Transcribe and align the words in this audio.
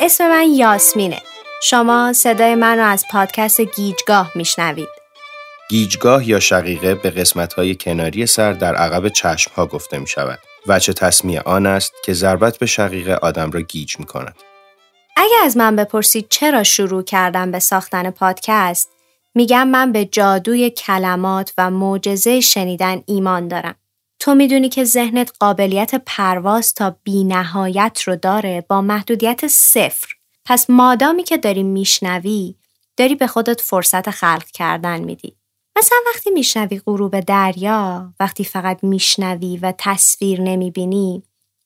اسم 0.00 0.28
من 0.28 0.52
یاسمینه 0.52 1.22
شما 1.62 2.12
صدای 2.12 2.54
من 2.54 2.78
رو 2.78 2.84
از 2.84 3.04
پادکست 3.10 3.60
گیجگاه 3.60 4.32
میشنوید 4.34 4.88
گیجگاه 5.70 6.28
یا 6.28 6.40
شقیقه 6.40 6.94
به 6.94 7.10
قسمت‌های 7.10 7.74
کناری 7.74 8.26
سر 8.26 8.52
در 8.52 8.74
عقب 8.74 9.08
چشمها 9.08 9.66
گفته 9.66 9.98
می 9.98 10.06
شود. 10.06 10.38
وچه 10.66 10.92
تصمیه 10.92 11.40
آن 11.40 11.66
است 11.66 11.92
که 12.04 12.12
ضربت 12.12 12.58
به 12.58 12.66
شقیقه 12.66 13.14
آدم 13.14 13.50
را 13.50 13.60
گیج 13.60 13.98
می 13.98 14.06
کند. 14.06 14.36
اگه 15.16 15.36
از 15.44 15.56
من 15.56 15.76
بپرسید 15.76 16.26
چرا 16.28 16.62
شروع 16.62 17.02
کردم 17.02 17.50
به 17.50 17.58
ساختن 17.58 18.10
پادکست 18.10 18.88
میگم 19.34 19.68
من 19.68 19.92
به 19.92 20.04
جادوی 20.04 20.70
کلمات 20.70 21.52
و 21.58 21.70
معجزه 21.70 22.40
شنیدن 22.40 23.02
ایمان 23.06 23.48
دارم. 23.48 23.74
تو 24.20 24.34
می‌دونی 24.34 24.68
که 24.68 24.84
ذهنت 24.84 25.32
قابلیت 25.40 25.94
پرواز 26.06 26.74
تا 26.74 26.96
بی 27.02 27.24
نهایت 27.24 28.02
رو 28.06 28.16
داره 28.16 28.64
با 28.68 28.80
محدودیت 28.80 29.46
صفر. 29.46 30.08
پس 30.44 30.70
مادامی 30.70 31.24
که 31.24 31.36
داری 31.36 31.62
میشنوی 31.62 32.54
داری 32.96 33.14
به 33.14 33.26
خودت 33.26 33.60
فرصت 33.60 34.10
خلق 34.10 34.44
کردن 34.44 35.00
میدی. 35.00 35.36
مثلا 35.78 35.98
وقتی 36.14 36.30
میشنوی 36.30 36.80
غروب 36.86 37.20
دریا، 37.20 38.14
وقتی 38.20 38.44
فقط 38.44 38.84
میشنوی 38.84 39.56
و 39.56 39.72
تصویر 39.78 40.40
نمی‌بینی، 40.40 41.22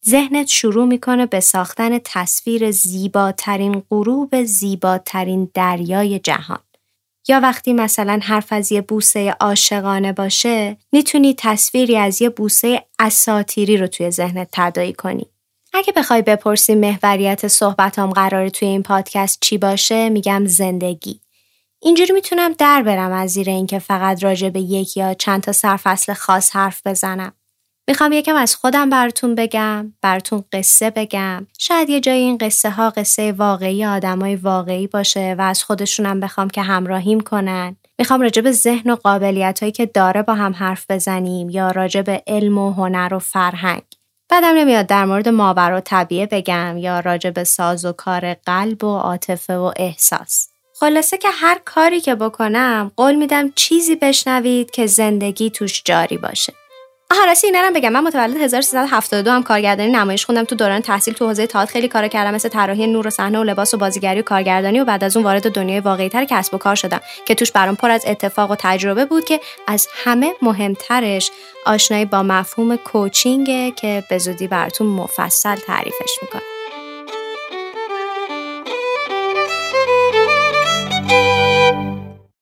ذهنت 0.06 0.47
شروع 0.47 0.87
می‌کنه 0.87 1.27
به 1.27 1.41
ساختن 1.41 1.98
تصویر 2.05 2.70
زیباترین 2.70 3.83
غروب 3.91 4.45
زیباترین 4.45 5.50
دریای 5.55 6.19
جهان. 6.19 6.59
یا 7.28 7.40
وقتی 7.40 7.72
مثلا 7.72 8.20
حرف 8.22 8.52
از 8.52 8.72
یه 8.72 8.80
بوسه 8.80 9.30
عاشقانه 9.41 10.12
باشه 10.12 10.77
می‌تونی 10.92 11.34
تصویری 11.38 11.97
از 11.97 12.22
یه 12.22 12.28
بوسه 12.28 12.83
اساتیری 12.98 13.77
رو 13.77 13.86
توی 13.86 14.10
ذهنت 14.10 14.48
تدایی 14.52 14.92
کنی. 14.92 15.27
اگه 15.74 15.92
بخوای 15.97 16.22
بپرسی 16.22 16.74
محوریت 16.74 17.48
صحبتام 17.48 18.10
قراره 18.10 18.50
توی 18.50 18.69
این 18.69 18.82
پادکست 18.82 19.38
چی 19.41 19.58
باشه 19.58 20.08
میگم 20.08 20.47
زندگی. 20.47 21.20
اینجوری 21.80 22.12
می‌تونم 22.12 22.52
در 22.52 22.82
برم 22.82 23.12
از 23.12 23.30
زیر 23.30 23.50
اینکه 23.50 23.78
فقط 23.78 24.25
راجع 24.25 24.48
به 24.48 24.60
یک 24.60 24.97
یا 24.97 25.14
چند 25.14 25.42
تا 25.42 25.52
سرفصل 25.52 26.12
خاص 26.12 26.56
حرف 26.56 26.86
بزنم. 26.86 27.32
می‌خوام 27.88 28.12
یکم 28.12 28.36
از 28.36 28.56
خودم 28.56 28.91
براتون 28.91 29.34
بگم، 29.34 29.92
براتون 30.02 30.44
قصه 30.52 30.91
بگم. 30.91 31.47
شاید 31.58 31.91
یه 31.91 32.00
جای 32.00 32.19
این 32.19 32.38
قصه 32.38 32.70
ها 32.70 32.91
قصه 32.91 33.33
واقعی 33.33 33.84
آدمای 33.84 34.36
واقعی 34.36 34.86
باشه 34.86 35.34
و 35.38 35.42
از 35.42 35.64
خودشونم 35.64 36.20
بخوام 36.20 36.50
که 36.50 36.62
همراهیم 36.62 37.20
کنن. 37.20 37.77
می‌خوام 37.98 38.20
راجع 38.20 38.42
به 38.42 38.53
ذهن 38.53 38.91
و 38.91 38.97
قابلیت 38.97 39.60
هایی 39.60 39.72
که 39.72 39.86
داره 39.86 40.22
با 40.22 40.34
هم 40.34 40.53
حرف 40.53 40.91
بزنیم 40.91 41.50
یا 41.50 41.70
راجع 41.70 42.03
به 42.03 42.22
علم 42.27 42.58
و 42.58 42.72
هنر 42.72 43.14
و 43.14 43.19
فرهنگ. 43.19 43.83
بعدم 44.28 44.55
نمیاد 44.56 44.86
در 44.86 45.05
مورد 45.05 45.28
ماور 45.28 45.72
و 45.72 45.80
طبیعه 45.80 46.27
بگم 46.27 46.77
یا 46.78 47.00
راجع 47.00 47.30
به 47.30 47.44
ساز 47.44 47.84
و 47.84 47.92
کار 47.92 48.34
قلب 48.34 48.84
و 48.84 48.98
عاطفه 48.98 49.56
و 49.56 49.72
احساس. 49.77 50.48
خلاصه 50.80 51.19
که 51.19 51.28
هر 51.30 51.60
کاری 51.64 52.00
که 52.00 52.14
بکنم 52.14 52.92
قول 52.97 53.14
میدم 53.14 53.50
چیزی 53.50 53.97
بشنوید 53.97 54.70
که 54.70 54.86
زندگی 54.86 55.50
توش 55.50 55.83
جاری 55.84 56.16
باشه. 56.16 56.53
آها 57.12 57.24
راستی 57.24 57.46
اینا 57.46 57.70
بگم. 57.74 57.88
من 57.88 58.00
متولد 58.00 58.36
1372 58.36 59.30
هم 59.30 59.42
کارگردانی 59.42 59.91
نمایش 59.91 60.27
خوندم 60.27 60.44
تو 60.44 60.55
دوران 60.55 60.80
تحصیل 60.80 61.14
تو 61.14 61.27
حوزه 61.27 61.46
تئاتر. 61.46 61.72
خیلی 61.72 61.88
کار 61.88 62.08
کردم 62.08 62.34
مثل 62.34 62.48
طراحی 62.48 62.86
نور 62.86 63.06
و 63.06 63.10
صحنه 63.10 63.38
و 63.38 63.42
لباس 63.42 63.74
و 63.74 63.77
بازیگری 63.77 64.20
و 64.20 64.22
کارگردانی 64.22 64.80
و 64.80 64.84
بعد 64.84 65.04
از 65.04 65.16
اون 65.16 65.24
وارد 65.24 65.52
دنیای 65.52 65.80
واقعی 65.80 66.08
تر 66.08 66.24
کسب 66.24 66.54
و 66.54 66.58
کار 66.58 66.74
شدم 66.74 67.00
که 67.27 67.34
توش 67.34 67.52
برام 67.52 67.77
پر 67.77 67.91
از 67.91 68.04
اتفاق 68.06 68.50
و 68.50 68.56
تجربه 68.58 69.04
بود 69.04 69.24
که 69.24 69.41
از 69.66 69.88
همه 70.04 70.32
مهمترش 70.42 71.30
آشنایی 71.66 72.04
با 72.04 72.22
مفهوم 72.22 72.77
کوچینگه 72.77 73.70
که 73.70 74.04
به 74.08 74.19
زودی 74.19 74.48
براتون 74.48 74.87
مفصل 74.87 75.56
تعریفش 75.56 76.19
می‌کنم. 76.22 76.51